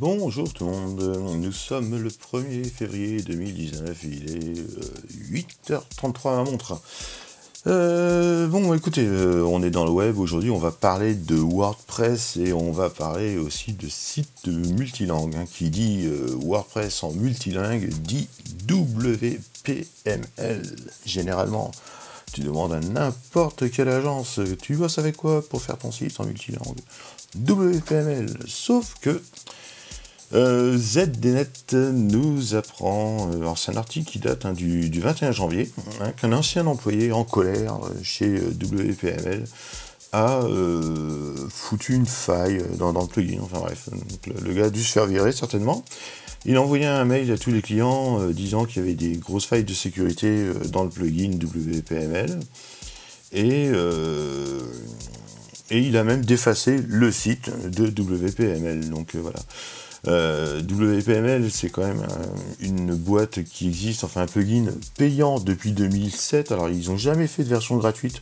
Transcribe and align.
Bonjour 0.00 0.50
tout 0.50 0.64
le 0.64 0.70
monde, 0.70 1.02
nous 1.42 1.52
sommes 1.52 2.02
le 2.02 2.08
1er 2.08 2.64
février 2.64 3.20
2019, 3.20 3.98
il 4.04 4.30
est 4.34 4.54
8h33 5.68 6.40
à 6.40 6.42
montre. 6.42 6.80
Euh, 7.66 8.46
bon, 8.46 8.72
écoutez, 8.72 9.04
euh, 9.04 9.44
on 9.44 9.62
est 9.62 9.68
dans 9.68 9.84
le 9.84 9.90
web, 9.90 10.18
aujourd'hui 10.18 10.48
on 10.48 10.56
va 10.56 10.70
parler 10.70 11.12
de 11.14 11.36
WordPress 11.36 12.38
et 12.38 12.54
on 12.54 12.72
va 12.72 12.88
parler 12.88 13.36
aussi 13.36 13.74
de 13.74 13.88
sites 13.90 14.46
multilingues. 14.46 15.36
Hein, 15.36 15.44
qui 15.52 15.68
dit 15.68 16.06
euh, 16.06 16.34
WordPress 16.34 17.02
en 17.02 17.12
multilingue 17.12 17.90
dit 17.90 18.26
WPML. 18.70 19.82
Généralement, 21.04 21.72
tu 22.32 22.40
demandes 22.40 22.72
à 22.72 22.80
n'importe 22.80 23.70
quelle 23.70 23.90
agence, 23.90 24.40
tu 24.62 24.76
bosses 24.76 24.96
avec 24.96 25.18
quoi 25.18 25.46
pour 25.46 25.60
faire 25.60 25.76
ton 25.76 25.92
site 25.92 26.18
en 26.20 26.24
multilingue? 26.24 26.80
WPML. 27.36 28.30
Sauf 28.48 28.94
que 29.02 29.20
euh, 30.32 30.78
ZDNet 30.78 31.72
nous 31.72 32.54
apprend, 32.54 33.28
euh, 33.32 33.52
c'est 33.56 33.72
un 33.72 33.76
article 33.76 34.08
qui 34.08 34.20
date 34.20 34.46
hein, 34.46 34.52
du, 34.52 34.88
21 34.88 35.32
janvier, 35.32 35.70
hein, 36.00 36.12
qu'un 36.12 36.32
ancien 36.32 36.66
employé 36.66 37.10
en 37.10 37.24
colère 37.24 37.80
euh, 37.84 37.90
chez 38.04 38.36
WPML 38.36 39.44
a 40.12 40.40
foutu 41.50 41.94
une 41.94 42.06
faille 42.06 42.64
dans, 42.80 42.90
le 42.90 43.06
plugin. 43.06 43.38
Enfin 43.42 43.60
bref, 43.60 43.88
le, 44.26 44.52
gars 44.52 44.64
a 44.64 44.70
dû 44.70 44.82
se 44.82 44.90
faire 44.90 45.06
virer 45.06 45.30
certainement. 45.30 45.84
Il 46.44 46.56
a 46.56 46.62
envoyé 46.62 46.84
un 46.84 47.04
mail 47.04 47.30
à 47.30 47.38
tous 47.38 47.52
les 47.52 47.62
clients 47.62 48.18
disant 48.30 48.64
qu'il 48.64 48.82
y 48.82 48.84
avait 48.84 48.94
des 48.94 49.12
grosses 49.12 49.46
failles 49.46 49.62
de 49.62 49.72
sécurité 49.72 50.46
dans 50.72 50.82
le 50.82 50.90
plugin 50.90 51.30
WPML. 51.30 52.40
Et, 53.30 53.66
et 55.70 55.78
il 55.78 55.96
a 55.96 56.02
même 56.02 56.24
défacé 56.24 56.78
le 56.88 57.12
site 57.12 57.48
de 57.70 57.86
WPML. 57.86 58.90
Donc 58.90 59.14
voilà. 59.14 59.38
Euh, 60.08 60.60
WPML, 60.62 61.50
c'est 61.50 61.68
quand 61.68 61.82
même 61.82 62.06
une 62.60 62.94
boîte 62.94 63.44
qui 63.44 63.68
existe, 63.68 64.04
enfin 64.04 64.22
un 64.22 64.26
plugin 64.26 64.66
payant 64.96 65.38
depuis 65.40 65.72
2007. 65.72 66.52
Alors, 66.52 66.68
ils 66.70 66.88
n'ont 66.88 66.96
jamais 66.96 67.26
fait 67.26 67.44
de 67.44 67.48
version 67.48 67.76
gratuite. 67.76 68.20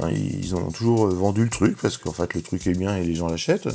Hein, 0.00 0.10
ils 0.10 0.54
ont 0.54 0.70
toujours 0.70 1.06
vendu 1.08 1.44
le 1.44 1.50
truc 1.50 1.78
parce 1.80 1.98
qu'en 1.98 2.12
fait, 2.12 2.34
le 2.34 2.42
truc 2.42 2.66
est 2.66 2.72
bien 2.72 2.96
et 2.96 3.04
les 3.04 3.14
gens 3.14 3.28
l'achètent. 3.28 3.68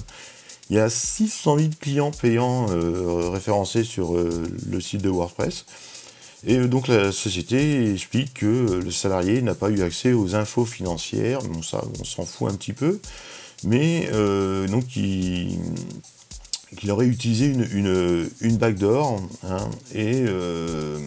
Il 0.69 0.75
y 0.75 0.79
a 0.79 0.89
600 0.89 1.57
000 1.57 1.69
clients 1.79 2.11
payants 2.11 2.67
euh, 2.69 3.29
référencés 3.29 3.83
sur 3.83 4.15
euh, 4.15 4.43
le 4.69 4.79
site 4.79 5.01
de 5.01 5.09
WordPress. 5.09 5.65
Et 6.45 6.57
donc 6.57 6.87
la 6.87 7.11
société 7.11 7.91
explique 7.91 8.35
que 8.35 8.79
le 8.81 8.91
salarié 8.91 9.41
n'a 9.41 9.55
pas 9.55 9.69
eu 9.71 9.81
accès 9.81 10.13
aux 10.13 10.35
infos 10.35 10.65
financières. 10.65 11.41
Bon, 11.41 11.61
ça, 11.63 11.83
on 11.99 12.03
s'en 12.03 12.25
fout 12.25 12.49
un 12.49 12.55
petit 12.55 12.73
peu. 12.73 12.99
Mais 13.65 14.09
donc, 14.69 14.95
il, 14.95 15.59
qu'il 16.79 16.91
aurait 16.91 17.07
utilisé 17.07 17.47
une, 17.47 17.67
une, 17.73 18.29
une 18.39 18.57
hein, 18.63 19.69
et 19.93 20.23
euh, 20.27 20.97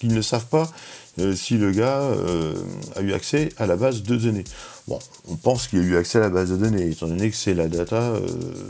qu'ils 0.00 0.14
ne 0.14 0.22
savent 0.22 0.46
pas 0.46 0.72
euh, 1.18 1.34
si 1.34 1.58
le 1.58 1.70
gars 1.70 2.00
euh, 2.00 2.54
a 2.96 3.02
eu 3.02 3.12
accès 3.12 3.50
à 3.58 3.66
la 3.66 3.76
base 3.76 4.02
de 4.02 4.16
données. 4.16 4.44
Bon, 4.88 4.98
on 5.28 5.36
pense 5.36 5.68
qu'il 5.68 5.80
a 5.80 5.82
eu 5.82 5.96
accès 5.96 6.16
à 6.16 6.22
la 6.22 6.30
base 6.30 6.50
de 6.50 6.56
données, 6.56 6.88
étant 6.88 7.08
donné 7.08 7.28
que 7.28 7.36
c'est 7.36 7.52
la 7.52 7.68
data, 7.68 8.14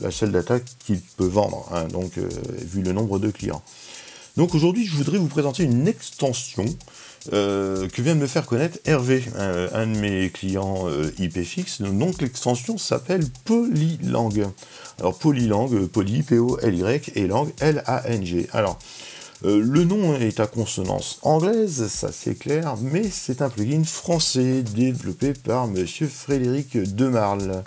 la 0.03 0.11
seule 0.11 0.33
data 0.33 0.59
qu'il 0.85 1.01
peut 1.17 1.27
vendre, 1.27 1.69
hein, 1.73 1.85
donc 1.85 2.19
vu 2.19 2.83
le 2.83 2.93
nombre 2.93 3.20
de 3.20 3.31
clients. 3.31 3.63
Donc 4.36 4.55
aujourd'hui, 4.55 4.86
je 4.86 4.94
voudrais 4.94 5.19
vous 5.19 5.28
présenter 5.28 5.64
une 5.64 5.86
extension 5.86 6.64
que 7.30 8.02
vient 8.02 8.16
de 8.16 8.20
me 8.20 8.27
faire 8.27 8.47
connaître 8.47 8.78
Hervé, 8.84 9.22
un, 9.36 9.86
de 9.86 9.98
mes 9.98 10.30
clients 10.30 10.89
IPFix. 11.19 11.83
Donc 11.83 12.20
l'extension 12.20 12.78
s'appelle 12.78 13.24
Polylang. 13.44 14.51
Alors 14.98 15.18
polylang, 15.18 15.86
poly, 15.89 16.23
P-O-L-Y, 16.23 17.12
et 17.14 17.27
lang, 17.27 17.48
L-A-N-G. 17.61 18.48
Alors, 18.52 18.79
euh, 19.45 19.61
le 19.61 19.84
nom 19.84 20.14
est 20.14 20.39
à 20.39 20.46
consonance 20.46 21.18
anglaise, 21.23 21.89
ça 21.89 22.12
c'est 22.12 22.36
clair, 22.36 22.77
mais 22.80 23.02
c'est 23.11 23.42
un 23.42 23.48
plugin 23.48 23.83
français 23.83 24.62
développé 24.62 25.33
par 25.33 25.67
monsieur 25.67 26.07
Frédéric 26.07 26.77
Demarle. 26.95 27.64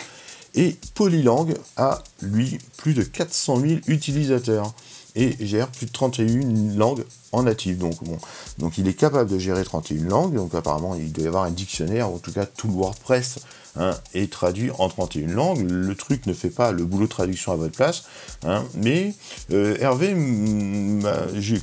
Et 0.54 0.76
Polylang 0.94 1.52
a, 1.76 2.02
lui, 2.22 2.56
plus 2.78 2.94
de 2.94 3.02
400 3.02 3.60
000 3.60 3.72
utilisateurs 3.88 4.74
et 5.16 5.34
gère 5.40 5.68
plus 5.68 5.86
de 5.86 5.92
31 5.92 6.76
langues 6.76 7.04
en 7.32 7.44
natif. 7.44 7.78
Donc, 7.78 8.04
bon, 8.04 8.18
donc 8.58 8.78
il 8.78 8.86
est 8.86 8.94
capable 8.94 9.30
de 9.30 9.38
gérer 9.38 9.64
31 9.64 10.04
langues, 10.04 10.34
donc 10.34 10.54
apparemment 10.54 10.94
il 10.94 11.10
doit 11.10 11.24
y 11.24 11.26
avoir 11.26 11.44
un 11.44 11.50
dictionnaire, 11.50 12.08
en 12.08 12.18
tout 12.18 12.32
cas 12.32 12.46
tout 12.46 12.68
le 12.68 12.74
WordPress 12.74 13.40
hein, 13.76 13.92
est 14.14 14.30
traduit 14.30 14.70
en 14.78 14.88
31 14.88 15.28
langues. 15.28 15.68
Le 15.68 15.94
truc 15.94 16.26
ne 16.26 16.34
fait 16.34 16.50
pas 16.50 16.70
le 16.70 16.84
boulot 16.84 17.06
de 17.06 17.10
traduction 17.10 17.52
à 17.52 17.56
votre 17.56 17.74
place, 17.74 18.04
hein, 18.44 18.64
mais 18.74 19.14
euh, 19.52 19.76
Hervé, 19.80 20.12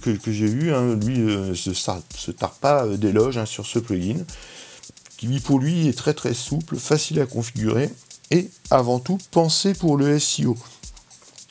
que, 0.02 0.32
j'ai 0.32 0.48
vu, 0.48 0.74
hein, 0.74 0.96
lui, 0.96 1.22
euh, 1.22 1.54
se, 1.54 1.74
se 1.74 2.32
pas 2.60 2.88
d'éloges 2.88 3.44
sur 3.46 3.66
ce 3.66 3.80
plugin, 3.80 4.26
qui 5.18 5.40
pour 5.40 5.60
lui 5.60 5.88
est 5.88 5.98
très 5.98 6.14
très 6.14 6.34
souple, 6.34 6.76
facile 6.78 7.22
à 7.22 7.26
configurer, 7.26 7.90
et 8.32 8.50
avant 8.72 9.00
tout 9.00 9.20
pensé 9.32 9.74
pour 9.74 9.96
le 9.96 10.20
SEO. 10.20 10.58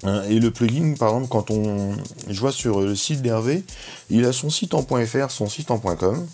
Hein, 0.05 0.23
et 0.29 0.41
le 0.41 0.51
plugin, 0.51 0.95
par 0.99 1.11
exemple, 1.11 1.29
quand 1.29 1.51
on, 1.51 1.95
je 2.29 2.41
vois 2.41 2.53
sur 2.53 2.81
le 2.81 2.97
site 2.97 3.23
d'Hervé, 3.23 3.65
il 4.11 4.25
a 4.25 4.33
son 4.33 4.51
site 4.51 4.75
en 4.75 4.83
.fr, 4.83 5.31
son 5.31 5.49
site 5.49 5.71
en 5.71 5.79
.com, 5.79 6.27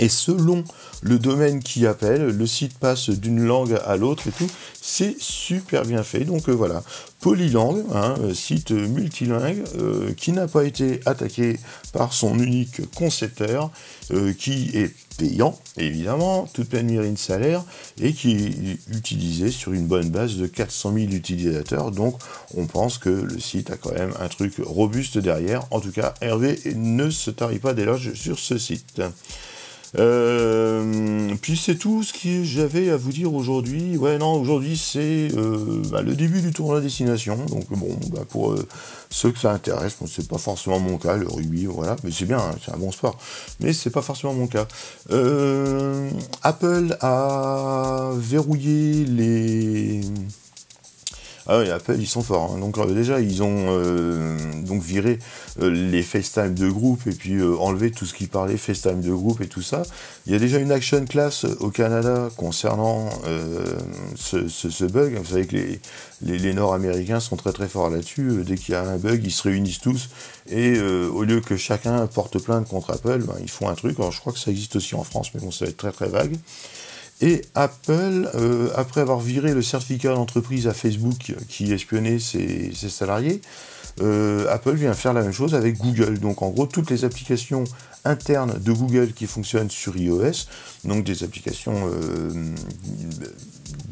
et 0.00 0.08
selon 0.08 0.64
le 1.02 1.18
domaine 1.18 1.62
qui 1.62 1.86
appelle, 1.86 2.28
le 2.28 2.46
site 2.46 2.78
passe 2.78 3.10
d'une 3.10 3.44
langue 3.44 3.78
à 3.84 3.96
l'autre 3.96 4.28
et 4.28 4.32
tout. 4.32 4.50
C'est 4.80 5.14
super 5.20 5.84
bien 5.84 6.02
fait. 6.02 6.24
Donc 6.24 6.48
euh, 6.48 6.52
voilà, 6.52 6.82
Polylang, 7.20 7.84
hein, 7.94 8.14
site 8.34 8.70
multilingue 8.70 9.62
euh, 9.78 10.12
qui 10.14 10.32
n'a 10.32 10.48
pas 10.48 10.64
été 10.64 11.00
attaqué 11.04 11.58
par 11.92 12.14
son 12.14 12.38
unique 12.38 12.90
concepteur, 12.94 13.70
euh, 14.12 14.32
qui 14.32 14.70
est 14.74 14.94
payant, 15.18 15.58
évidemment, 15.76 16.48
toute 16.54 16.70
pleine 16.70 16.90
mérite 16.90 17.18
salaire, 17.18 17.62
et 18.00 18.14
qui 18.14 18.36
est 18.36 18.96
utilisé 18.96 19.50
sur 19.50 19.74
une 19.74 19.86
bonne 19.86 20.08
base 20.08 20.36
de 20.36 20.46
400 20.46 20.94
000 20.94 21.12
utilisateurs. 21.12 21.90
Donc 21.90 22.18
on 22.56 22.64
pense 22.64 22.96
que 22.96 23.10
le 23.10 23.38
site 23.38 23.70
a 23.70 23.76
quand 23.76 23.92
même 23.92 24.14
un 24.18 24.28
truc 24.28 24.54
robuste 24.64 25.18
derrière. 25.18 25.66
En 25.70 25.80
tout 25.80 25.92
cas, 25.92 26.14
Hervé 26.22 26.58
ne 26.74 27.10
se 27.10 27.30
tarit 27.30 27.58
pas 27.58 27.74
d'éloge 27.74 28.14
sur 28.14 28.38
ce 28.38 28.56
site. 28.56 29.02
Euh, 29.98 31.34
puis 31.42 31.56
c'est 31.56 31.74
tout 31.74 32.02
ce 32.02 32.12
que 32.12 32.44
j'avais 32.44 32.90
à 32.90 32.96
vous 32.96 33.10
dire 33.10 33.34
aujourd'hui. 33.34 33.96
Ouais, 33.96 34.18
non, 34.18 34.34
aujourd'hui 34.40 34.76
c'est 34.76 35.28
euh, 35.36 35.82
bah, 35.90 36.02
le 36.02 36.14
début 36.14 36.40
du 36.40 36.52
tournoi 36.52 36.80
destination. 36.80 37.36
Donc 37.46 37.66
bon, 37.70 37.98
bah, 38.12 38.20
pour 38.28 38.52
euh, 38.52 38.66
ceux 39.10 39.32
que 39.32 39.38
ça 39.38 39.52
intéresse, 39.52 39.96
c'est 40.06 40.28
pas 40.28 40.38
forcément 40.38 40.78
mon 40.78 40.98
cas, 40.98 41.16
le 41.16 41.26
rugby, 41.26 41.66
voilà, 41.66 41.96
mais 42.04 42.10
c'est 42.10 42.26
bien, 42.26 42.38
hein, 42.38 42.54
c'est 42.64 42.72
un 42.72 42.78
bon 42.78 42.92
sport. 42.92 43.18
Mais 43.60 43.72
c'est 43.72 43.90
pas 43.90 44.02
forcément 44.02 44.34
mon 44.34 44.46
cas. 44.46 44.66
Apple 46.42 46.96
a 47.00 48.10
verrouillé 48.16 49.04
les 49.04 50.02
ah 51.52 51.58
oui, 51.58 51.68
Apple, 51.68 51.96
ils 51.98 52.06
sont 52.06 52.22
forts. 52.22 52.52
Hein. 52.54 52.60
Donc 52.60 52.78
euh, 52.78 52.94
déjà, 52.94 53.20
ils 53.20 53.42
ont 53.42 53.66
euh, 53.70 54.38
donc 54.62 54.82
viré 54.82 55.18
euh, 55.60 55.68
les 55.68 56.04
FaceTime 56.04 56.54
de 56.54 56.68
groupe 56.68 57.04
et 57.08 57.10
puis 57.10 57.42
enlevé 57.42 57.90
tout 57.90 58.06
ce 58.06 58.14
qui 58.14 58.28
parlait 58.28 58.56
FaceTime 58.56 59.00
de 59.00 59.10
groupe 59.10 59.40
et 59.40 59.48
tout 59.48 59.60
ça. 59.60 59.82
Il 60.26 60.32
y 60.32 60.36
a 60.36 60.38
déjà 60.38 60.58
une 60.58 60.70
action 60.70 61.04
class 61.06 61.44
au 61.58 61.70
Canada 61.70 62.28
concernant 62.36 63.10
ce, 64.14 64.84
bug. 64.84 65.16
Vous 65.16 65.24
savez 65.24 65.46
que 65.48 65.56
les, 66.22 66.54
Nord-Américains 66.54 67.18
sont 67.18 67.34
très 67.34 67.52
très 67.52 67.66
forts 67.66 67.90
là-dessus. 67.90 68.44
Dès 68.46 68.54
qu'il 68.54 68.74
y 68.74 68.76
a 68.76 68.82
un 68.82 68.96
bug, 68.96 69.20
ils 69.24 69.32
se 69.32 69.42
réunissent 69.42 69.80
tous 69.80 70.10
et 70.48 70.78
au 70.80 71.24
lieu 71.24 71.40
que 71.40 71.56
chacun 71.56 72.06
porte 72.06 72.38
plainte 72.38 72.68
contre 72.68 72.92
Apple, 72.92 73.24
ben, 73.26 73.34
ils 73.40 73.50
font 73.50 73.68
un 73.68 73.74
truc. 73.74 73.98
Alors 73.98 74.12
je 74.12 74.20
crois 74.20 74.32
que 74.32 74.38
ça 74.38 74.52
existe 74.52 74.76
aussi 74.76 74.94
en 74.94 75.02
France, 75.02 75.32
mais 75.34 75.40
bon, 75.40 75.50
ça 75.50 75.64
va 75.64 75.70
être 75.70 75.78
très 75.78 75.90
très 75.90 76.08
vague. 76.08 76.36
Et 77.20 77.42
Apple, 77.54 78.30
euh, 78.34 78.70
après 78.76 79.02
avoir 79.02 79.20
viré 79.20 79.52
le 79.52 79.62
certificat 79.62 80.14
d'entreprise 80.14 80.66
à 80.66 80.72
Facebook 80.72 81.34
qui 81.48 81.72
espionnait 81.72 82.18
ses, 82.18 82.72
salariés, 82.72 83.42
euh, 84.00 84.46
Apple 84.48 84.74
vient 84.74 84.94
faire 84.94 85.12
la 85.12 85.22
même 85.22 85.32
chose 85.32 85.54
avec 85.54 85.76
Google. 85.76 86.18
Donc 86.18 86.40
en 86.40 86.48
gros, 86.48 86.66
toutes 86.66 86.90
les 86.90 87.04
applications 87.04 87.64
internes 88.06 88.58
de 88.58 88.72
Google 88.72 89.12
qui 89.12 89.26
fonctionnent 89.26 89.70
sur 89.70 89.96
iOS, 89.98 90.46
donc 90.84 91.04
des 91.04 91.22
applications 91.22 91.90
euh, 91.92 92.54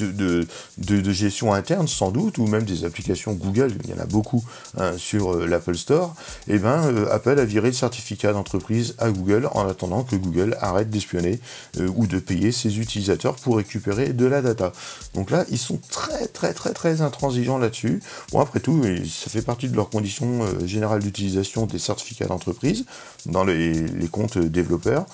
de, 0.07 1.13
gestion 1.13 1.53
interne 1.53 1.89
sans 1.89 2.11
doute, 2.11 2.39
ou 2.39 2.47
même 2.47 2.65
des 2.65 2.85
applications 2.85 3.33
Google, 3.33 3.73
il 3.85 3.91
y 3.91 3.95
en 3.95 3.99
a 3.99 4.07
beaucoup 4.07 4.45
hein, 4.77 4.93
sur 4.97 5.35
euh, 5.35 5.47
l'Apple 5.47 5.77
Store, 5.77 6.15
et 6.47 6.55
eh 6.55 6.59
ben 6.59 6.85
euh, 6.87 7.13
Apple 7.13 7.39
a 7.39 7.45
viré 7.45 7.69
le 7.69 7.75
certificat 7.75 8.33
d'entreprise 8.33 8.95
à 8.99 9.11
Google 9.11 9.49
en 9.53 9.67
attendant 9.69 10.05
que 10.05 10.17
Google 10.17 10.57
arrête 10.61 10.91
d'espionner 10.91 11.41
euh, 11.79 11.89
ou 11.97 12.07
de 12.07 12.19
payer 12.19 12.53
ses 12.53 12.79
utilisateurs 12.79 13.37
pour 13.37 13.57
récupérer 13.57 14.13
de 14.13 14.27
la 14.27 14.43
data. 14.43 14.73
Donc 15.15 15.31
là, 15.31 15.45
ils 15.51 15.59
sont 15.59 15.81
très 15.91 16.27
très 16.29 16.53
très 16.53 16.73
très 16.73 17.01
intransigeants 17.01 17.59
là-dessus. 17.59 18.01
Bon 18.33 18.41
après 18.41 18.61
tout, 18.61 18.83
ça 19.09 19.31
fait 19.31 19.43
partie 19.43 19.69
de 19.69 19.77
leurs 19.77 19.91
conditions 19.91 20.41
générales 20.67 21.03
d'utilisation 21.03 21.67
des 21.67 21.79
certificats 21.79 22.27
d'entreprise 22.27 22.85
dans 23.27 23.45
les, 23.45 23.87
comptes 24.11 24.39
développeurs. 24.39 25.07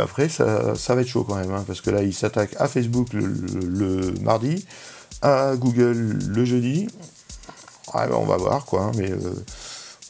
après, 0.00 0.28
ça, 0.28 0.74
va 0.88 1.00
être 1.00 1.08
chaud 1.08 1.24
quand 1.24 1.36
même, 1.36 1.52
hein, 1.52 1.64
parce 1.66 1.80
que 1.80 1.90
là, 1.90 2.02
ils 2.02 2.14
s'attaquent 2.14 2.56
à 2.58 2.68
Facebook 2.68 3.12
le 3.12 3.61
mardi, 4.20 4.66
à 5.20 5.54
Google 5.56 6.18
le 6.28 6.44
jeudi. 6.44 6.88
ben, 7.94 8.08
on 8.12 8.24
va 8.24 8.36
voir, 8.36 8.64
quoi, 8.64 8.84
hein, 8.84 8.92
mais 8.96 9.12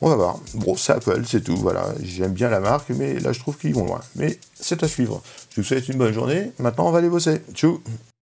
on 0.00 0.08
va 0.08 0.16
voir. 0.16 0.40
Bon, 0.54 0.76
c'est 0.76 0.92
Apple, 0.92 1.22
c'est 1.26 1.44
tout, 1.44 1.56
voilà. 1.56 1.86
J'aime 2.02 2.32
bien 2.32 2.48
la 2.48 2.60
marque, 2.60 2.90
mais 2.90 3.20
là, 3.20 3.32
je 3.32 3.38
trouve 3.38 3.56
qu'ils 3.56 3.74
vont 3.74 3.86
loin. 3.86 4.00
Mais 4.16 4.38
c'est 4.58 4.82
à 4.82 4.88
suivre. 4.88 5.22
Je 5.50 5.60
vous 5.60 5.66
souhaite 5.66 5.88
une 5.88 5.98
bonne 5.98 6.12
journée. 6.12 6.52
Maintenant, 6.58 6.88
on 6.88 6.90
va 6.90 6.98
aller 6.98 7.08
bosser. 7.08 7.40
Tchou 7.54 7.80